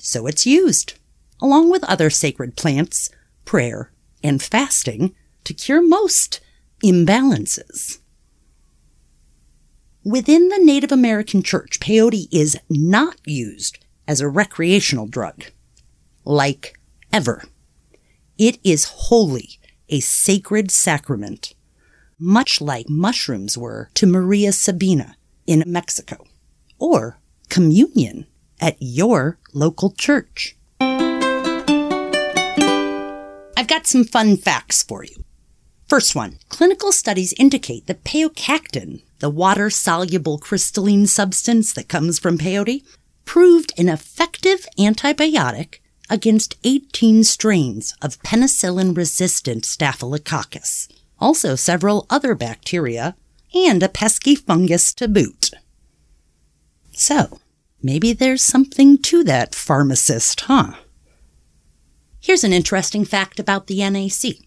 So 0.01 0.25
it's 0.27 0.45
used, 0.45 0.93
along 1.41 1.69
with 1.69 1.83
other 1.83 2.09
sacred 2.09 2.55
plants, 2.55 3.09
prayer, 3.45 3.91
and 4.23 4.41
fasting, 4.41 5.15
to 5.43 5.53
cure 5.53 5.81
most 5.81 6.39
imbalances. 6.83 7.99
Within 10.03 10.49
the 10.49 10.59
Native 10.59 10.91
American 10.91 11.43
church, 11.43 11.79
peyote 11.79 12.27
is 12.31 12.57
not 12.69 13.17
used 13.25 13.79
as 14.07 14.21
a 14.21 14.29
recreational 14.29 15.07
drug, 15.07 15.45
like 16.23 16.79
ever. 17.11 17.43
It 18.37 18.59
is 18.63 18.85
holy 18.85 19.59
a 19.89 19.99
sacred 19.99 20.71
sacrament, 20.71 21.53
much 22.19 22.61
like 22.61 22.89
mushrooms 22.89 23.57
were 23.57 23.89
to 23.93 24.05
Maria 24.05 24.51
Sabina 24.51 25.15
in 25.45 25.63
Mexico, 25.65 26.25
or 26.77 27.19
communion 27.49 28.27
at 28.59 28.75
your 28.79 29.37
local 29.53 29.91
church. 29.91 30.55
I've 33.57 33.67
got 33.67 33.87
some 33.87 34.03
fun 34.03 34.37
facts 34.37 34.83
for 34.83 35.03
you. 35.03 35.23
First 35.87 36.15
one 36.15 36.39
clinical 36.49 36.91
studies 36.91 37.33
indicate 37.39 37.87
that 37.87 38.03
peyocactin, 38.03 39.01
the 39.19 39.29
water 39.29 39.69
soluble 39.69 40.37
crystalline 40.37 41.07
substance 41.07 41.71
that 41.73 41.87
comes 41.87 42.19
from 42.19 42.37
peyote, 42.37 42.83
proved 43.27 43.71
an 43.77 43.89
effective 43.89 44.65
antibiotic 44.79 45.79
against 46.09 46.55
18 46.63 47.23
strains 47.23 47.93
of 48.01 48.23
penicillin 48.23 48.95
resistant 48.95 49.65
staphylococcus, 49.65 50.87
also 51.19 51.53
several 51.53 52.07
other 52.09 52.33
bacteria, 52.33 53.15
and 53.53 53.83
a 53.83 53.89
pesky 53.89 54.33
fungus 54.33 54.93
to 54.93 55.07
boot. 55.07 55.51
So, 56.93 57.39
maybe 57.83 58.13
there's 58.13 58.41
something 58.41 58.97
to 59.03 59.23
that 59.25 59.53
pharmacist, 59.53 60.41
huh? 60.41 60.73
Here's 62.19 62.43
an 62.43 62.53
interesting 62.53 63.05
fact 63.05 63.39
about 63.39 63.67
the 63.67 63.87
NAC. 63.87 64.37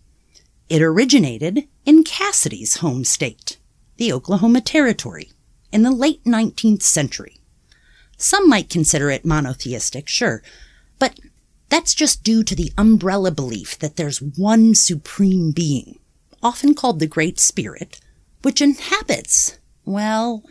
It 0.68 0.82
originated 0.82 1.68
in 1.84 2.02
Cassidy's 2.02 2.78
home 2.78 3.04
state, 3.04 3.58
the 3.99 4.12
Oklahoma 4.12 4.60
Territory, 4.60 5.30
in 5.70 5.82
the 5.82 5.90
late 5.90 6.25
19th 6.25 6.82
century. 6.82 7.39
Some 8.23 8.50
might 8.50 8.69
consider 8.69 9.11
it 9.11 9.25
monotheistic, 9.25 10.07
sure, 10.07 10.43
but 10.99 11.19
that's 11.71 11.95
just 11.95 12.23
due 12.23 12.45
to 12.45 12.55
the 12.55 12.71
umbrella 12.77 13.31
belief 13.31 13.79
that 13.79 13.97
there's 13.97 14.21
one 14.21 14.75
supreme 14.75 15.53
being, 15.53 15.99
often 16.43 16.75
called 16.75 17.00
the 17.00 17.07
Great 17.07 17.41
Spirit, 17.41 17.99
which 18.43 18.61
inhabits, 18.61 19.59
well, 19.87 20.45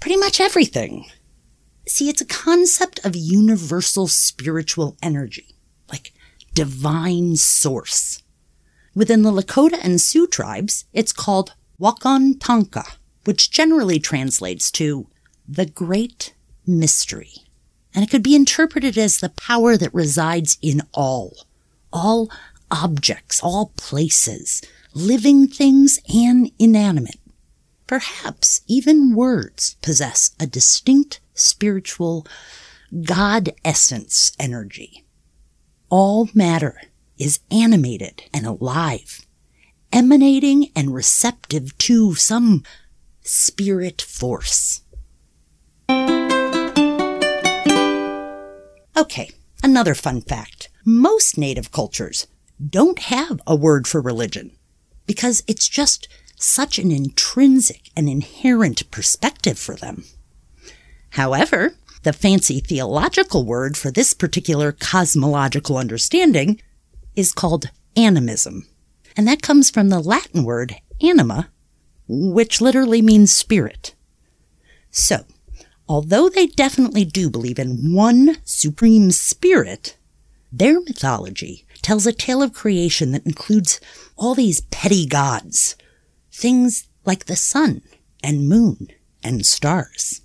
pretty 0.00 0.16
much 0.16 0.40
everything. 0.40 1.06
See, 1.88 2.08
it's 2.08 2.20
a 2.20 2.26
concept 2.26 3.04
of 3.04 3.16
universal 3.16 4.06
spiritual 4.06 4.96
energy, 5.02 5.56
like 5.90 6.12
divine 6.54 7.34
source. 7.34 8.22
Within 8.94 9.22
the 9.22 9.32
Lakota 9.32 9.80
and 9.82 10.00
Sioux 10.00 10.28
tribes, 10.28 10.84
it's 10.92 11.12
called 11.12 11.54
Wakan 11.80 12.34
Tanka, 12.38 12.84
which 13.24 13.50
generally 13.50 13.98
translates 13.98 14.70
to 14.70 15.08
the 15.48 15.66
Great 15.66 16.34
Mystery. 16.66 17.34
And 17.94 18.04
it 18.04 18.10
could 18.10 18.22
be 18.22 18.34
interpreted 18.34 18.96
as 18.96 19.18
the 19.18 19.28
power 19.28 19.76
that 19.76 19.92
resides 19.92 20.58
in 20.62 20.82
all, 20.92 21.46
all 21.92 22.30
objects, 22.70 23.40
all 23.42 23.72
places, 23.76 24.62
living 24.94 25.46
things 25.46 26.00
and 26.12 26.50
inanimate. 26.58 27.20
Perhaps 27.86 28.62
even 28.66 29.14
words 29.14 29.76
possess 29.82 30.30
a 30.40 30.46
distinct 30.46 31.20
spiritual 31.34 32.26
God 33.02 33.50
essence 33.64 34.32
energy. 34.38 35.04
All 35.90 36.30
matter 36.34 36.80
is 37.18 37.40
animated 37.50 38.22
and 38.32 38.46
alive, 38.46 39.26
emanating 39.92 40.70
and 40.74 40.94
receptive 40.94 41.76
to 41.78 42.14
some 42.14 42.62
spirit 43.22 44.00
force. 44.00 44.82
Okay, 49.02 49.32
another 49.64 49.96
fun 49.96 50.20
fact. 50.20 50.68
Most 50.84 51.36
native 51.36 51.72
cultures 51.72 52.28
don't 52.64 53.00
have 53.00 53.40
a 53.48 53.56
word 53.56 53.88
for 53.88 54.00
religion 54.00 54.52
because 55.08 55.42
it's 55.48 55.66
just 55.66 56.06
such 56.36 56.78
an 56.78 56.92
intrinsic 56.92 57.90
and 57.96 58.08
inherent 58.08 58.88
perspective 58.92 59.58
for 59.58 59.74
them. 59.74 60.04
However, 61.10 61.74
the 62.04 62.12
fancy 62.12 62.60
theological 62.60 63.44
word 63.44 63.76
for 63.76 63.90
this 63.90 64.14
particular 64.14 64.70
cosmological 64.70 65.78
understanding 65.78 66.62
is 67.16 67.32
called 67.32 67.70
animism. 67.96 68.68
And 69.16 69.26
that 69.26 69.42
comes 69.42 69.68
from 69.68 69.88
the 69.88 69.98
Latin 69.98 70.44
word 70.44 70.76
anima, 71.02 71.50
which 72.06 72.60
literally 72.60 73.02
means 73.02 73.32
spirit. 73.32 73.96
So, 74.92 75.24
although 75.88 76.28
they 76.28 76.46
definitely 76.46 77.04
do 77.04 77.30
believe 77.30 77.58
in 77.58 77.92
one 77.94 78.36
supreme 78.44 79.10
spirit, 79.10 79.96
their 80.50 80.80
mythology 80.80 81.64
tells 81.80 82.06
a 82.06 82.12
tale 82.12 82.42
of 82.42 82.52
creation 82.52 83.12
that 83.12 83.26
includes 83.26 83.80
all 84.16 84.34
these 84.34 84.60
petty 84.62 85.06
gods, 85.06 85.76
things 86.30 86.88
like 87.04 87.24
the 87.26 87.36
sun 87.36 87.82
and 88.22 88.48
moon 88.48 88.88
and 89.24 89.44
stars. 89.44 90.20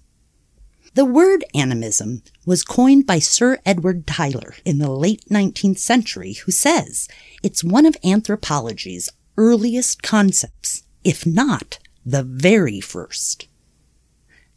The 0.94 1.06
word 1.06 1.46
animism 1.54 2.24
was 2.46 2.64
coined 2.64 3.06
by 3.06 3.20
Sir 3.20 3.60
Edward 3.66 4.08
Tylor 4.08 4.56
in 4.66 4.80
the 4.80 4.92
late 4.92 5.24
19th 5.30 5.78
century, 5.78 6.34
who 6.34 6.52
says 6.52 7.08
it's 7.44 7.64
one 7.64 7.86
of 7.86 7.96
anthropology's 8.04 9.10
earliest 9.38 10.02
concepts, 10.02 10.84
if 11.04 11.26
not 11.26 11.78
the 12.04 12.24
very 12.24 12.80
first. 12.80 13.48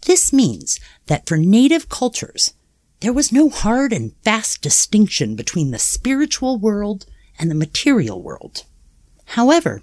This 0.02 0.32
means 0.32 0.80
that 1.06 1.26
for 1.26 1.36
native 1.36 1.88
cultures, 1.88 2.54
there 3.00 3.12
was 3.12 3.32
no 3.32 3.48
hard 3.48 3.92
and 3.92 4.14
fast 4.22 4.62
distinction 4.62 5.36
between 5.36 5.70
the 5.70 5.78
spiritual 5.78 6.58
world 6.58 7.06
and 7.38 7.50
the 7.50 7.54
material 7.54 8.22
world. 8.22 8.64
However, 9.24 9.82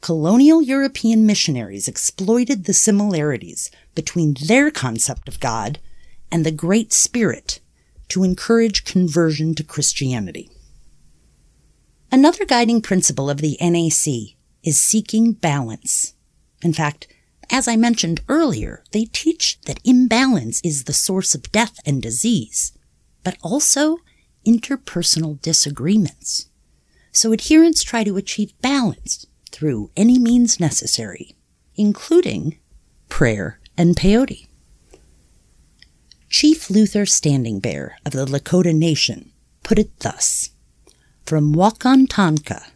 colonial 0.00 0.62
European 0.62 1.26
missionaries 1.26 1.88
exploited 1.88 2.64
the 2.64 2.74
similarities 2.74 3.70
between 3.94 4.36
their 4.46 4.70
concept 4.70 5.28
of 5.28 5.40
God 5.40 5.78
and 6.30 6.44
the 6.44 6.52
Great 6.52 6.92
Spirit 6.92 7.60
to 8.08 8.24
encourage 8.24 8.84
conversion 8.84 9.54
to 9.54 9.64
Christianity. 9.64 10.50
Another 12.10 12.44
guiding 12.44 12.80
principle 12.80 13.28
of 13.28 13.38
the 13.38 13.56
NAC 13.60 14.36
is 14.62 14.80
seeking 14.80 15.32
balance. 15.32 16.14
In 16.62 16.72
fact, 16.72 17.06
as 17.50 17.66
I 17.66 17.76
mentioned 17.76 18.20
earlier, 18.28 18.84
they 18.92 19.06
teach 19.06 19.60
that 19.62 19.80
imbalance 19.84 20.60
is 20.62 20.84
the 20.84 20.92
source 20.92 21.34
of 21.34 21.50
death 21.52 21.78
and 21.86 22.02
disease, 22.02 22.72
but 23.24 23.36
also 23.42 23.98
interpersonal 24.46 25.40
disagreements. 25.40 26.48
So 27.12 27.32
adherents 27.32 27.82
try 27.82 28.04
to 28.04 28.16
achieve 28.16 28.60
balance 28.60 29.26
through 29.50 29.90
any 29.96 30.18
means 30.18 30.60
necessary, 30.60 31.36
including 31.74 32.58
prayer 33.08 33.60
and 33.76 33.96
peyote. 33.96 34.46
Chief 36.28 36.68
Luther 36.68 37.06
Standing 37.06 37.58
Bear 37.58 37.96
of 38.04 38.12
the 38.12 38.26
Lakota 38.26 38.74
Nation 38.74 39.32
put 39.62 39.78
it 39.78 40.00
thus 40.00 40.50
From 41.24 41.54
Wakantanka, 41.54 42.70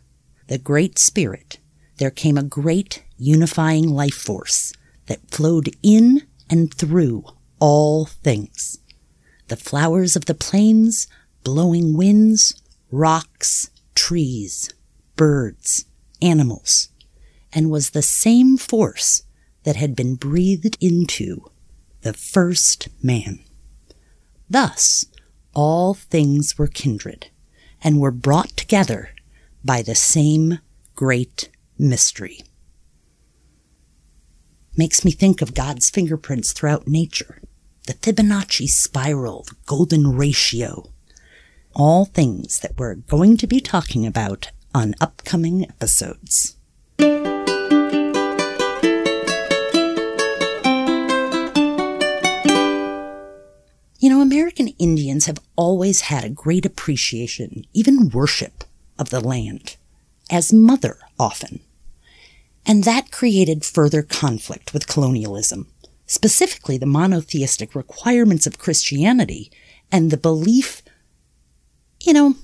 the 0.48 0.58
Great 0.58 0.98
Spirit, 0.98 1.58
there 1.98 2.10
came 2.10 2.38
a 2.38 2.42
great 2.42 3.01
unifying 3.16 3.88
life 3.88 4.14
force 4.14 4.72
that 5.06 5.30
flowed 5.30 5.70
in 5.82 6.22
and 6.48 6.72
through 6.72 7.24
all 7.58 8.06
things. 8.06 8.78
The 9.48 9.56
flowers 9.56 10.16
of 10.16 10.26
the 10.26 10.34
plains, 10.34 11.06
blowing 11.44 11.96
winds, 11.96 12.60
rocks, 12.90 13.70
trees, 13.94 14.70
birds, 15.16 15.84
animals, 16.20 16.88
and 17.52 17.70
was 17.70 17.90
the 17.90 18.02
same 18.02 18.56
force 18.56 19.22
that 19.64 19.76
had 19.76 19.94
been 19.94 20.14
breathed 20.14 20.76
into 20.80 21.44
the 22.02 22.12
first 22.12 22.88
man. 23.02 23.40
Thus, 24.48 25.06
all 25.54 25.94
things 25.94 26.58
were 26.58 26.66
kindred 26.66 27.28
and 27.82 28.00
were 28.00 28.10
brought 28.10 28.56
together 28.56 29.10
by 29.64 29.82
the 29.82 29.94
same 29.94 30.58
great 30.94 31.48
mystery. 31.78 32.40
Makes 34.74 35.04
me 35.04 35.10
think 35.10 35.42
of 35.42 35.52
God's 35.52 35.90
fingerprints 35.90 36.52
throughout 36.52 36.88
nature, 36.88 37.42
the 37.86 37.92
Fibonacci 37.92 38.66
spiral, 38.66 39.42
the 39.42 39.56
golden 39.66 40.16
ratio, 40.16 40.88
all 41.74 42.06
things 42.06 42.60
that 42.60 42.78
we're 42.78 42.94
going 42.94 43.36
to 43.36 43.46
be 43.46 43.60
talking 43.60 44.06
about 44.06 44.50
on 44.74 44.94
upcoming 44.98 45.64
episodes. 45.64 46.56
You 53.98 54.08
know, 54.08 54.22
American 54.22 54.68
Indians 54.78 55.26
have 55.26 55.38
always 55.54 56.02
had 56.02 56.24
a 56.24 56.30
great 56.30 56.64
appreciation, 56.64 57.66
even 57.74 58.08
worship, 58.08 58.64
of 58.98 59.10
the 59.10 59.20
land, 59.20 59.76
as 60.30 60.50
mother 60.50 60.96
often. 61.18 61.60
And 62.66 62.84
that 62.84 63.10
created 63.10 63.64
further 63.64 64.02
conflict 64.02 64.72
with 64.72 64.86
colonialism, 64.86 65.66
specifically 66.06 66.78
the 66.78 66.86
monotheistic 66.86 67.74
requirements 67.74 68.46
of 68.46 68.58
Christianity 68.58 69.50
and 69.90 70.10
the 70.10 70.16
belief, 70.16 70.82
you 72.00 72.12
know, 72.12 72.34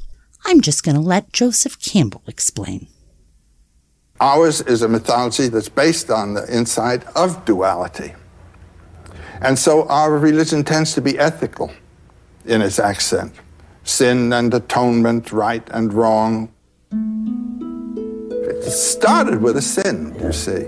I'm 0.45 0.61
just 0.61 0.83
going 0.83 0.97
to 0.97 1.01
let 1.01 1.33
Joseph 1.33 1.81
Campbell 1.81 2.23
explain. 2.27 2.89
Ours 4.21 4.61
is 4.63 4.83
a 4.83 4.89
mythology 4.89 5.49
that's 5.49 5.69
based 5.69 6.11
on 6.11 6.35
the 6.35 6.53
insight 6.55 7.05
of 7.17 7.45
duality. 7.45 8.15
And 9.41 9.59
so 9.59 9.87
our 9.89 10.19
religion 10.19 10.65
tends 10.65 10.95
to 10.95 11.01
be 11.01 11.19
ethical 11.19 11.73
in 12.45 12.61
its 12.61 12.79
accent 12.79 13.33
sin 13.89 14.33
and 14.35 14.53
atonement, 14.53 15.33
right 15.33 15.67
and 15.71 15.95
wrong. 15.95 16.53
It 18.69 18.73
started 18.73 19.41
with 19.41 19.57
a 19.57 19.63
sin, 19.63 20.15
you 20.21 20.31
see. 20.31 20.67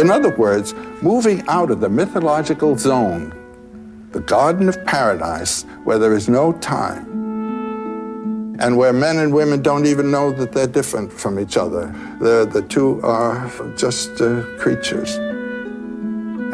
In 0.00 0.08
other 0.08 0.34
words, 0.34 0.72
moving 1.02 1.46
out 1.46 1.70
of 1.70 1.80
the 1.80 1.90
mythological 1.90 2.78
zone, 2.78 3.34
the 4.12 4.20
Garden 4.20 4.70
of 4.70 4.82
Paradise, 4.86 5.64
where 5.84 5.98
there 5.98 6.14
is 6.14 6.26
no 6.26 6.54
time, 6.54 7.04
and 8.60 8.78
where 8.78 8.94
men 8.94 9.18
and 9.18 9.34
women 9.34 9.60
don't 9.60 9.84
even 9.84 10.10
know 10.10 10.32
that 10.32 10.52
they're 10.52 10.66
different 10.66 11.12
from 11.12 11.38
each 11.38 11.58
other. 11.58 11.94
The, 12.18 12.48
the 12.50 12.62
two 12.62 12.98
are 13.02 13.46
just 13.76 14.22
uh, 14.22 14.42
creatures. 14.56 15.16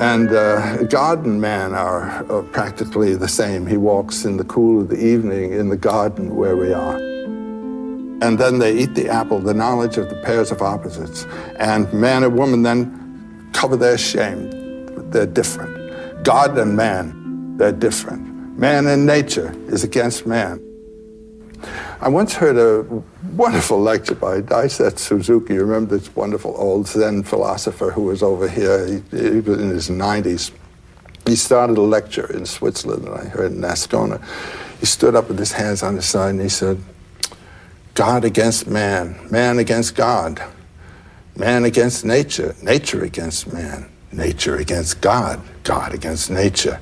And 0.00 0.32
uh, 0.32 0.78
and 0.92 1.40
man 1.40 1.72
are, 1.72 2.26
are 2.32 2.42
practically 2.42 3.14
the 3.14 3.28
same. 3.28 3.64
He 3.64 3.76
walks 3.76 4.24
in 4.24 4.38
the 4.38 4.44
cool 4.44 4.80
of 4.80 4.88
the 4.88 4.98
evening 4.98 5.52
in 5.52 5.68
the 5.68 5.76
garden 5.76 6.34
where 6.34 6.56
we 6.56 6.72
are. 6.72 7.09
And 8.22 8.38
then 8.38 8.58
they 8.58 8.76
eat 8.76 8.94
the 8.94 9.08
apple, 9.08 9.38
the 9.38 9.54
knowledge 9.54 9.96
of 9.96 10.10
the 10.10 10.16
pairs 10.16 10.50
of 10.50 10.60
opposites. 10.60 11.24
And 11.58 11.92
man 11.92 12.22
and 12.22 12.36
woman 12.36 12.62
then 12.62 13.50
cover 13.52 13.76
their 13.76 13.98
shame. 13.98 14.50
They're 15.10 15.26
different. 15.26 16.24
God 16.24 16.56
and 16.58 16.76
man, 16.76 17.56
they're 17.56 17.72
different. 17.72 18.58
Man 18.58 18.86
and 18.86 19.06
nature 19.06 19.54
is 19.68 19.84
against 19.84 20.26
man. 20.26 20.66
I 22.00 22.08
once 22.08 22.32
heard 22.32 22.56
a 22.56 23.02
wonderful 23.34 23.80
lecture 23.80 24.14
by 24.14 24.40
Daisetsu 24.40 24.98
Suzuki. 24.98 25.54
You 25.54 25.60
remember 25.60 25.98
this 25.98 26.14
wonderful 26.16 26.54
old 26.56 26.86
Zen 26.86 27.22
philosopher 27.22 27.90
who 27.90 28.04
was 28.04 28.22
over 28.22 28.48
here? 28.48 28.86
He, 28.86 29.02
he 29.10 29.40
was 29.40 29.60
in 29.60 29.68
his 29.68 29.90
90s. 29.90 30.50
He 31.26 31.36
started 31.36 31.76
a 31.76 31.82
lecture 31.82 32.32
in 32.32 32.46
Switzerland, 32.46 33.06
and 33.06 33.14
I 33.14 33.24
heard 33.24 33.52
in 33.52 33.60
Ascona. 33.60 34.22
He 34.78 34.86
stood 34.86 35.14
up 35.14 35.28
with 35.28 35.38
his 35.38 35.52
hands 35.52 35.82
on 35.82 35.96
his 35.96 36.06
side 36.06 36.30
and 36.30 36.40
he 36.40 36.48
said, 36.48 36.82
God 37.94 38.24
against 38.24 38.66
man, 38.66 39.18
man 39.30 39.58
against 39.58 39.94
God, 39.94 40.42
man 41.36 41.64
against 41.64 42.04
nature, 42.04 42.54
nature 42.62 43.04
against 43.04 43.52
man, 43.52 43.90
nature 44.12 44.56
against 44.56 45.00
God, 45.00 45.40
God 45.64 45.92
against 45.94 46.30
nature. 46.30 46.80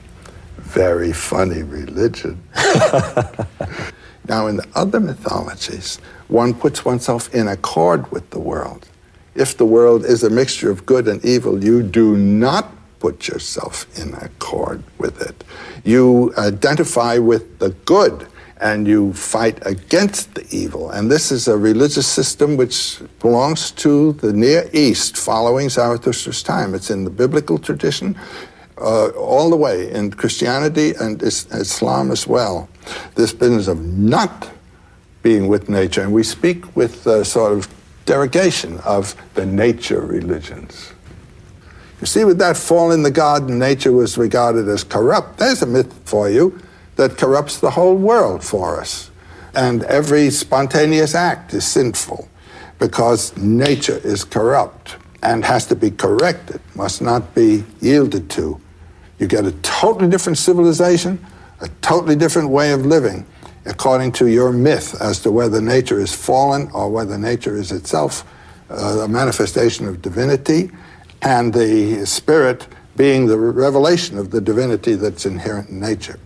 Very 0.58 1.12
funny 1.12 1.62
religion. 1.62 2.42
Now, 4.28 4.46
in 4.46 4.56
the 4.56 4.68
other 4.74 5.00
mythologies, 5.00 5.96
one 6.28 6.52
puts 6.52 6.84
oneself 6.84 7.34
in 7.34 7.48
accord 7.48 8.10
with 8.12 8.28
the 8.30 8.38
world. 8.38 8.86
If 9.34 9.56
the 9.56 9.64
world 9.64 10.04
is 10.04 10.22
a 10.22 10.28
mixture 10.28 10.70
of 10.70 10.84
good 10.84 11.08
and 11.08 11.24
evil, 11.24 11.64
you 11.64 11.82
do 11.82 12.16
not 12.16 12.70
put 12.98 13.26
yourself 13.26 13.86
in 13.98 14.12
accord 14.14 14.82
with 14.98 15.22
it. 15.22 15.44
You 15.84 16.34
identify 16.36 17.16
with 17.16 17.58
the 17.58 17.70
good 17.86 18.26
and 18.60 18.86
you 18.86 19.12
fight 19.12 19.58
against 19.66 20.34
the 20.34 20.46
evil. 20.50 20.90
And 20.90 21.10
this 21.10 21.30
is 21.30 21.48
a 21.48 21.56
religious 21.56 22.06
system 22.06 22.56
which 22.56 23.00
belongs 23.20 23.70
to 23.72 24.12
the 24.14 24.32
Near 24.32 24.68
East 24.72 25.16
following 25.16 25.68
Zarathustra's 25.68 26.42
time. 26.42 26.74
It's 26.74 26.90
in 26.90 27.04
the 27.04 27.10
biblical 27.10 27.58
tradition 27.58 28.18
uh, 28.80 29.08
all 29.10 29.50
the 29.50 29.56
way 29.56 29.90
in 29.90 30.10
Christianity 30.10 30.94
and 31.00 31.22
Islam 31.22 32.10
as 32.10 32.26
well. 32.26 32.68
This 33.14 33.32
business 33.32 33.68
of 33.68 33.84
not 33.84 34.50
being 35.22 35.48
with 35.48 35.68
nature, 35.68 36.02
and 36.02 36.12
we 36.12 36.22
speak 36.22 36.76
with 36.76 37.06
a 37.06 37.24
sort 37.24 37.52
of 37.52 37.68
derogation 38.06 38.78
of 38.78 39.14
the 39.34 39.44
nature 39.44 40.00
religions. 40.00 40.92
You 42.00 42.06
see, 42.06 42.24
with 42.24 42.38
that 42.38 42.56
fall 42.56 42.92
in 42.92 43.02
the 43.02 43.10
garden, 43.10 43.58
nature 43.58 43.92
was 43.92 44.16
regarded 44.16 44.68
as 44.68 44.84
corrupt. 44.84 45.38
There's 45.38 45.62
a 45.62 45.66
myth 45.66 45.92
for 46.04 46.30
you 46.30 46.58
that 46.98 47.16
corrupts 47.16 47.60
the 47.60 47.70
whole 47.70 47.94
world 47.94 48.42
for 48.42 48.80
us. 48.80 49.10
And 49.54 49.84
every 49.84 50.30
spontaneous 50.30 51.14
act 51.14 51.54
is 51.54 51.64
sinful 51.64 52.28
because 52.80 53.36
nature 53.36 54.00
is 54.04 54.24
corrupt 54.24 54.96
and 55.22 55.44
has 55.44 55.64
to 55.66 55.76
be 55.76 55.92
corrected, 55.92 56.60
must 56.74 57.00
not 57.00 57.34
be 57.36 57.64
yielded 57.80 58.28
to. 58.30 58.60
You 59.20 59.28
get 59.28 59.46
a 59.46 59.52
totally 59.62 60.10
different 60.10 60.38
civilization, 60.38 61.24
a 61.60 61.68
totally 61.82 62.16
different 62.16 62.50
way 62.50 62.72
of 62.72 62.84
living, 62.84 63.24
according 63.64 64.12
to 64.12 64.26
your 64.26 64.52
myth 64.52 65.00
as 65.00 65.20
to 65.20 65.30
whether 65.30 65.60
nature 65.60 66.00
is 66.00 66.12
fallen 66.12 66.68
or 66.72 66.90
whether 66.90 67.16
nature 67.16 67.56
is 67.56 67.70
itself 67.70 68.24
uh, 68.70 69.02
a 69.04 69.08
manifestation 69.08 69.86
of 69.86 70.02
divinity, 70.02 70.70
and 71.22 71.54
the 71.54 72.04
spirit 72.04 72.66
being 72.96 73.26
the 73.26 73.38
revelation 73.38 74.18
of 74.18 74.30
the 74.30 74.40
divinity 74.40 74.94
that's 74.94 75.26
inherent 75.26 75.68
in 75.68 75.78
nature. 75.80 76.18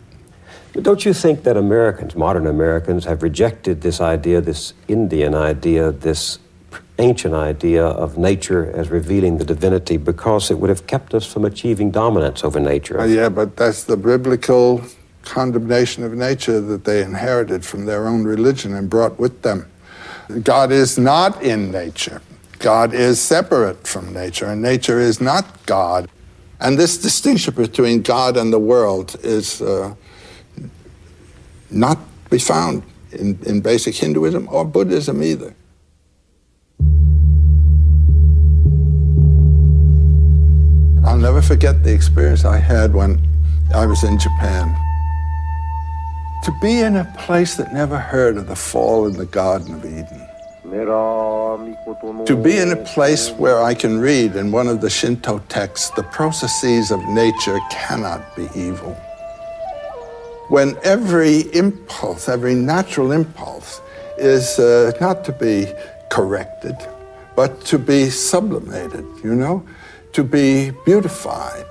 But 0.72 0.84
don't 0.84 1.04
you 1.04 1.12
think 1.12 1.42
that 1.42 1.56
Americans, 1.56 2.16
modern 2.16 2.46
Americans, 2.46 3.04
have 3.04 3.22
rejected 3.22 3.82
this 3.82 4.00
idea, 4.00 4.40
this 4.40 4.72
Indian 4.88 5.34
idea, 5.34 5.92
this 5.92 6.38
ancient 6.98 7.34
idea 7.34 7.84
of 7.84 8.16
nature 8.16 8.70
as 8.72 8.88
revealing 8.88 9.38
the 9.38 9.44
divinity 9.44 9.96
because 9.96 10.50
it 10.50 10.58
would 10.58 10.70
have 10.70 10.86
kept 10.86 11.14
us 11.14 11.30
from 11.30 11.44
achieving 11.44 11.90
dominance 11.90 12.44
over 12.44 12.60
nature. 12.60 13.00
Uh, 13.00 13.04
yeah, 13.04 13.28
but 13.28 13.56
that's 13.56 13.84
the 13.84 13.96
biblical 13.96 14.82
condemnation 15.22 16.04
of 16.04 16.12
nature 16.12 16.60
that 16.60 16.84
they 16.84 17.02
inherited 17.02 17.64
from 17.64 17.86
their 17.86 18.08
own 18.08 18.24
religion 18.24 18.74
and 18.74 18.88
brought 18.88 19.18
with 19.18 19.42
them. 19.42 19.70
God 20.42 20.72
is 20.72 20.98
not 20.98 21.42
in 21.42 21.70
nature. 21.70 22.22
God 22.58 22.94
is 22.94 23.20
separate 23.20 23.86
from 23.86 24.12
nature, 24.12 24.46
and 24.46 24.62
nature 24.62 25.00
is 25.00 25.20
not 25.20 25.66
God. 25.66 26.08
And 26.60 26.78
this 26.78 26.96
distinction 26.96 27.54
between 27.54 28.02
God 28.02 28.36
and 28.36 28.52
the 28.52 28.58
world 28.58 29.16
is 29.22 29.60
uh, 29.60 29.94
not 31.72 31.98
be 32.30 32.38
found 32.38 32.82
in, 33.12 33.38
in 33.46 33.60
basic 33.60 33.94
Hinduism 33.94 34.48
or 34.50 34.64
Buddhism 34.64 35.22
either. 35.22 35.54
I'll 41.04 41.18
never 41.18 41.42
forget 41.42 41.82
the 41.82 41.92
experience 41.92 42.44
I 42.44 42.58
had 42.58 42.94
when 42.94 43.20
I 43.74 43.86
was 43.86 44.02
in 44.04 44.18
Japan. 44.18 44.74
To 46.44 46.52
be 46.60 46.80
in 46.80 46.96
a 46.96 47.04
place 47.18 47.56
that 47.56 47.72
never 47.72 47.98
heard 47.98 48.36
of 48.36 48.46
the 48.46 48.56
fall 48.56 49.06
in 49.06 49.14
the 49.14 49.26
Garden 49.26 49.74
of 49.74 49.84
Eden. 49.84 50.26
To 52.26 52.36
be 52.42 52.58
in 52.58 52.72
a 52.72 52.76
place 52.76 53.30
where 53.30 53.62
I 53.62 53.74
can 53.74 54.00
read 54.00 54.36
in 54.36 54.52
one 54.52 54.68
of 54.68 54.80
the 54.80 54.88
Shinto 54.88 55.40
texts, 55.48 55.90
the 55.90 56.02
processes 56.04 56.90
of 56.90 57.04
nature 57.08 57.58
cannot 57.70 58.34
be 58.34 58.48
evil. 58.54 58.96
When 60.48 60.76
every 60.82 61.40
impulse, 61.54 62.28
every 62.28 62.54
natural 62.54 63.12
impulse, 63.12 63.80
is 64.18 64.58
uh, 64.58 64.92
not 65.00 65.24
to 65.24 65.32
be 65.32 65.72
corrected, 66.10 66.76
but 67.34 67.60
to 67.66 67.78
be 67.78 68.10
sublimated, 68.10 69.04
you 69.24 69.34
know? 69.34 69.66
to 70.12 70.22
be 70.22 70.70
beautified. 70.84 71.66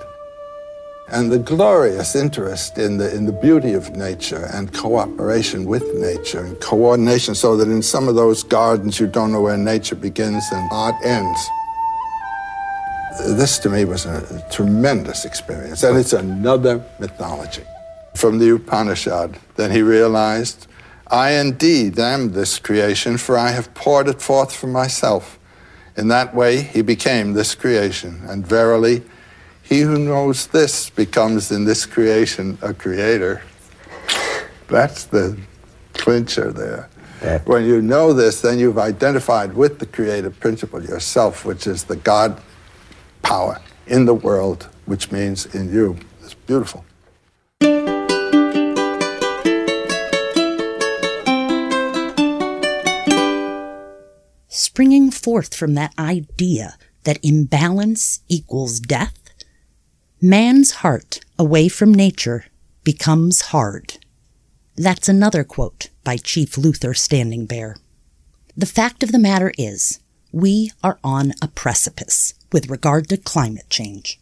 And 1.08 1.30
the 1.30 1.38
glorious 1.38 2.16
interest 2.16 2.78
in 2.78 2.96
the, 2.96 3.14
in 3.14 3.26
the 3.26 3.32
beauty 3.32 3.74
of 3.74 3.90
nature 3.90 4.48
and 4.52 4.72
cooperation 4.72 5.66
with 5.66 5.84
nature 5.94 6.40
and 6.40 6.58
coordination 6.60 7.34
so 7.34 7.56
that 7.56 7.68
in 7.68 7.82
some 7.82 8.08
of 8.08 8.14
those 8.14 8.42
gardens 8.42 8.98
you 8.98 9.06
don't 9.06 9.30
know 9.30 9.42
where 9.42 9.58
nature 9.58 9.94
begins 9.94 10.44
and 10.52 10.70
art 10.72 10.94
ends. 11.04 11.48
This 13.36 13.58
to 13.60 13.68
me 13.68 13.84
was 13.84 14.06
a 14.06 14.42
tremendous 14.50 15.26
experience, 15.26 15.82
and 15.82 15.98
it's 15.98 16.14
another 16.14 16.82
mythology. 16.98 17.62
From 18.14 18.38
the 18.38 18.54
Upanishad, 18.54 19.38
then 19.56 19.70
he 19.70 19.82
realized, 19.82 20.66
I 21.08 21.32
indeed 21.32 21.98
am 21.98 22.32
this 22.32 22.58
creation, 22.58 23.18
for 23.18 23.36
I 23.36 23.50
have 23.50 23.74
poured 23.74 24.08
it 24.08 24.22
forth 24.22 24.54
from 24.54 24.72
myself. 24.72 25.38
In 25.96 26.08
that 26.08 26.34
way, 26.34 26.62
he 26.62 26.82
became 26.82 27.34
this 27.34 27.54
creation. 27.54 28.22
And 28.26 28.46
verily, 28.46 29.02
he 29.62 29.80
who 29.80 29.98
knows 29.98 30.46
this 30.46 30.90
becomes 30.90 31.50
in 31.50 31.64
this 31.64 31.86
creation 31.86 32.58
a 32.62 32.72
creator. 32.72 33.42
That's 34.68 35.04
the 35.04 35.38
clincher 35.92 36.52
there. 36.52 36.88
Yeah. 37.22 37.40
When 37.44 37.64
you 37.64 37.82
know 37.82 38.12
this, 38.12 38.40
then 38.40 38.58
you've 38.58 38.78
identified 38.78 39.54
with 39.54 39.78
the 39.78 39.86
creative 39.86 40.38
principle 40.40 40.82
yourself, 40.82 41.44
which 41.44 41.66
is 41.66 41.84
the 41.84 41.96
God 41.96 42.40
power 43.22 43.60
in 43.86 44.06
the 44.06 44.14
world, 44.14 44.68
which 44.86 45.12
means 45.12 45.46
in 45.54 45.72
you. 45.72 45.96
It's 46.22 46.34
beautiful. 46.34 46.84
Springing 54.52 55.10
forth 55.10 55.54
from 55.54 55.72
that 55.72 55.94
idea 55.98 56.76
that 57.04 57.18
imbalance 57.24 58.20
equals 58.28 58.80
death, 58.80 59.18
man's 60.20 60.72
heart 60.82 61.20
away 61.38 61.68
from 61.68 61.92
nature 61.92 62.44
becomes 62.84 63.40
hard. 63.40 63.96
That's 64.76 65.08
another 65.08 65.42
quote 65.42 65.88
by 66.04 66.18
Chief 66.18 66.58
Luther 66.58 66.92
Standing 66.92 67.46
Bear. 67.46 67.76
The 68.54 68.66
fact 68.66 69.02
of 69.02 69.10
the 69.10 69.18
matter 69.18 69.52
is, 69.56 70.00
We 70.32 70.70
are 70.84 70.98
on 71.02 71.32
a 71.40 71.48
precipice 71.48 72.34
with 72.52 72.68
regard 72.68 73.08
to 73.08 73.16
climate 73.16 73.70
change. 73.70 74.20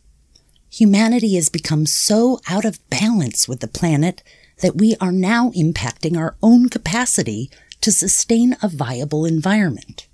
Humanity 0.70 1.34
has 1.34 1.48
become 1.48 1.86
so 1.86 2.40
out 2.48 2.64
of 2.64 2.88
balance 2.88 3.48
with 3.48 3.58
the 3.58 3.66
planet 3.66 4.22
that 4.58 4.76
we 4.76 4.94
are 5.00 5.12
now 5.12 5.50
impacting 5.50 6.16
our 6.16 6.36
own 6.40 6.68
capacity 6.68 7.50
to 7.80 7.90
sustain 7.90 8.56
a 8.62 8.68
viable 8.68 9.24
environment. 9.24 10.06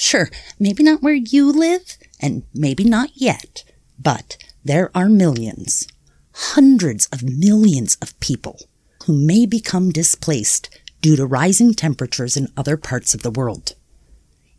Sure, 0.00 0.30
maybe 0.58 0.82
not 0.82 1.02
where 1.02 1.12
you 1.12 1.52
live, 1.52 1.98
and 2.18 2.42
maybe 2.54 2.84
not 2.84 3.10
yet, 3.16 3.64
but 3.98 4.38
there 4.64 4.90
are 4.94 5.10
millions, 5.10 5.86
hundreds 6.32 7.04
of 7.12 7.22
millions 7.22 7.98
of 8.00 8.18
people 8.18 8.58
who 9.04 9.12
may 9.12 9.44
become 9.44 9.90
displaced 9.90 10.70
due 11.02 11.16
to 11.16 11.26
rising 11.26 11.74
temperatures 11.74 12.34
in 12.34 12.48
other 12.56 12.78
parts 12.78 13.12
of 13.12 13.20
the 13.20 13.30
world. 13.30 13.74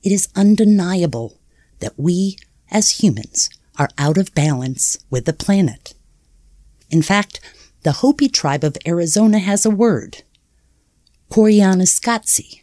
It 0.04 0.12
is 0.12 0.30
undeniable 0.36 1.40
that 1.80 1.98
we, 1.98 2.38
as 2.70 3.02
humans, 3.02 3.50
are 3.80 3.90
out 3.98 4.20
of 4.20 4.36
balance 4.36 5.00
with 5.10 5.26
the 5.26 5.34
planet. 5.34 5.96
In 6.92 7.02
fact, 7.02 7.40
the 7.82 7.94
Hopi 7.94 8.30
tribe 8.30 8.64
of 8.64 8.78
Arizona 8.86 9.40
has 9.40 9.66
a 9.66 9.72
word, 9.72 10.22
Koyaanisqatsi. 11.32 12.62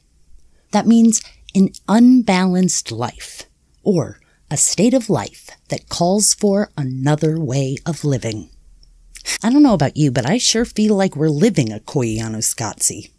That 0.71 0.87
means 0.87 1.21
an 1.55 1.71
unbalanced 1.89 2.93
life, 2.93 3.45
or 3.83 4.21
a 4.51 4.57
state 4.57 4.95
of 4.95 5.11
life 5.11 5.51
that 5.69 5.89
calls 5.89 6.35
for 6.35 6.71
another 6.77 7.39
way 7.39 7.77
of 7.85 8.05
living. 8.05 8.51
I 9.43 9.51
don't 9.51 9.63
know 9.63 9.75
about 9.75 9.97
you, 9.97 10.11
but 10.11 10.29
I 10.29 10.39
sure 10.39 10.65
feel 10.65 10.95
like 10.95 11.17
we're 11.17 11.29
living 11.29 11.73
a 11.73 11.79
Koyaanisqatsi. 11.79 13.07
It 13.07 13.13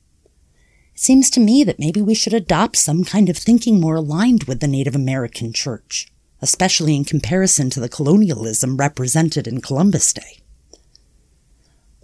seems 0.96 1.30
to 1.32 1.39
me 1.39 1.63
that 1.63 1.80
maybe 1.80 2.02
we 2.02 2.15
should 2.15 2.34
adopt 2.34 2.78
some 2.78 3.04
kind 3.04 3.30
of 3.30 3.38
thinking 3.38 3.80
more 3.80 3.96
aligned 3.96 4.46
with 4.46 4.60
the 4.60 4.68
Native 4.68 4.96
American 4.96 5.54
church, 5.54 6.08
especially 6.42 6.96
in 6.96 7.06
comparison 7.06 7.70
to 7.70 7.80
the 7.80 7.89
colonialism 7.89 8.78
represented 8.78 9.48
in 9.48 9.62
Columbus 9.62 10.12
Day. 10.13 10.38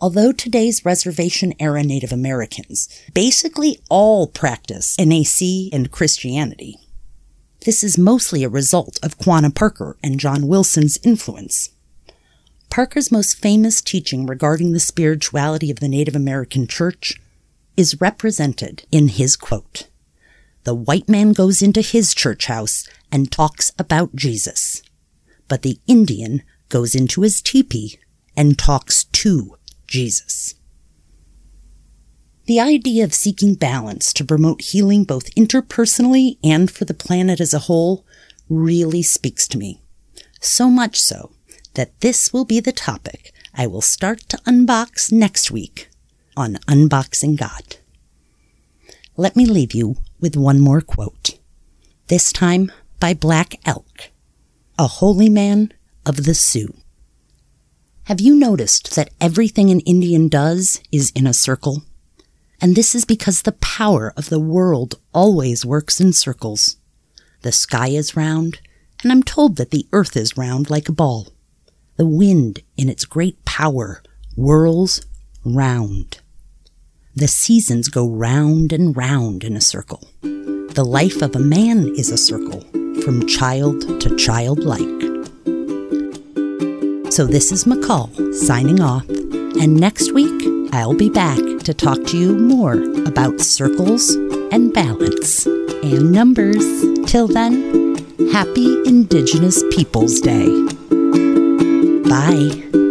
Although 0.02 0.34
today's 0.34 0.84
reservation 0.84 1.54
era 1.58 1.82
Native 1.82 2.12
Americans 2.12 2.90
basically 3.14 3.80
all 3.90 4.28
practice 4.28 4.98
NAC 5.00 5.72
and 5.72 5.90
Christianity, 5.90 6.78
this 7.66 7.82
is 7.82 7.98
mostly 7.98 8.44
a 8.44 8.50
result 8.50 9.00
of 9.02 9.18
Quanah 9.18 9.56
Parker 9.56 9.98
and 10.04 10.20
John 10.20 10.48
Wilson's 10.48 11.00
influence. 11.04 11.70
Parker's 12.70 13.10
most 13.10 13.40
famous 13.40 13.82
teaching 13.82 14.26
regarding 14.26 14.74
the 14.74 14.82
spirituality 14.82 15.72
of 15.72 15.80
the 15.80 15.88
Native 15.88 16.16
American 16.16 16.68
church 16.68 17.20
is 17.78 18.02
represented 18.02 18.86
in 18.92 19.08
his 19.08 19.38
quote 19.38 19.88
The 20.66 20.76
white 20.76 21.08
man 21.08 21.32
goes 21.32 21.62
into 21.62 21.82
his 21.82 22.14
church 22.14 22.48
house 22.48 22.86
and 23.14 23.32
talks 23.32 23.72
about 23.80 24.14
Jesus, 24.14 24.84
but 25.48 25.62
the 25.62 25.80
Indian 25.88 26.44
goes 26.68 26.96
into 26.96 27.22
his 27.22 27.42
teepee 27.42 27.98
and 28.36 28.60
talks 28.60 29.06
to 29.06 29.56
Jesus. 29.88 30.56
The 32.46 32.60
idea 32.60 33.04
of 33.04 33.14
seeking 33.14 33.56
balance 33.56 34.14
to 34.14 34.24
promote 34.24 34.62
healing 34.62 35.04
both 35.04 35.34
interpersonally 35.34 36.38
and 36.44 36.70
for 36.70 36.86
the 36.86 36.94
planet 36.94 37.40
as 37.40 37.54
a 37.54 37.60
whole 37.60 38.06
really 38.50 39.02
speaks 39.02 39.48
to 39.48 39.58
me. 39.58 39.82
So 40.42 40.70
much 40.70 41.00
so 41.00 41.32
that 41.74 42.00
this 42.02 42.32
will 42.32 42.46
be 42.46 42.60
the 42.60 42.72
topic 42.72 43.34
I 43.54 43.68
will 43.68 43.82
start 43.82 44.20
to 44.30 44.38
unbox 44.46 45.12
next 45.12 45.50
week 45.50 45.90
on 46.38 46.56
Unboxing 46.68 47.38
God. 47.38 47.78
Let 49.18 49.36
me 49.36 49.46
leave 49.46 49.74
you 49.74 49.96
with 50.20 50.36
one 50.36 50.60
more 50.60 50.82
quote, 50.82 51.40
this 52.08 52.32
time 52.32 52.72
by 53.00 53.14
Black 53.14 53.56
Elk, 53.66 54.12
a 54.78 54.88
holy 54.88 55.30
man 55.30 55.72
of 56.06 56.26
the 56.26 56.34
Sioux. 56.34 56.76
Have 58.06 58.22
you 58.22 58.36
noticed 58.36 58.96
that 58.96 59.10
everything 59.20 59.72
an 59.72 59.80
Indian 59.80 60.28
does 60.28 60.80
is 60.92 61.12
in 61.16 61.26
a 61.26 61.34
circle? 61.34 61.82
And 62.62 62.76
this 62.76 62.94
is 62.94 63.04
because 63.04 63.42
the 63.42 63.54
power 63.54 64.14
of 64.16 64.30
the 64.30 64.40
world 64.40 65.00
always 65.12 65.66
works 65.66 66.00
in 66.00 66.14
circles. 66.14 66.78
The 67.42 67.52
sky 67.52 67.88
is 67.88 68.16
round, 68.16 68.60
and 69.02 69.12
I'm 69.12 69.24
told 69.24 69.56
that 69.56 69.72
the 69.72 69.88
earth 69.92 70.16
is 70.16 70.38
round 70.38 70.70
like 70.70 70.88
a 70.88 70.92
ball. 70.92 71.34
The 71.96 72.06
wind, 72.06 72.60
in 72.78 72.90
its 72.90 73.06
great 73.06 73.44
power, 73.44 74.04
whirls 74.36 75.04
round. 75.44 76.20
The 77.16 77.28
seasons 77.28 77.88
go 77.88 78.08
round 78.08 78.72
and 78.72 78.96
round 78.96 79.44
in 79.44 79.58
a 79.58 79.62
circle. 79.62 80.08
The 80.22 80.86
life 80.88 81.24
of 81.24 81.36
a 81.36 81.40
man 81.40 81.92
is 81.98 82.12
a 82.12 82.18
circle, 82.18 82.62
from 83.02 83.26
child 83.26 84.00
to 84.02 84.16
childlike. 84.16 85.15
So 87.16 87.26
this 87.26 87.54
is 87.54 87.64
McCall 87.64 88.34
signing 88.34 88.82
off, 88.82 89.08
and 89.08 89.74
next 89.74 90.12
week 90.12 90.50
I'll 90.74 90.94
be 90.94 91.10
back 91.10 91.38
to 91.64 91.74
talk 91.74 92.04
to 92.08 92.18
you 92.18 92.38
more 92.38 92.74
about 93.08 93.40
circles 93.40 94.16
and 94.52 94.74
balance 94.74 95.46
and 95.46 96.12
numbers. 96.12 96.66
Till 97.10 97.30
then, 97.30 97.96
happy 98.34 98.86
Indigenous 98.86 99.64
Peoples 99.72 100.20
Day. 100.20 100.50
Bye. 102.10 102.85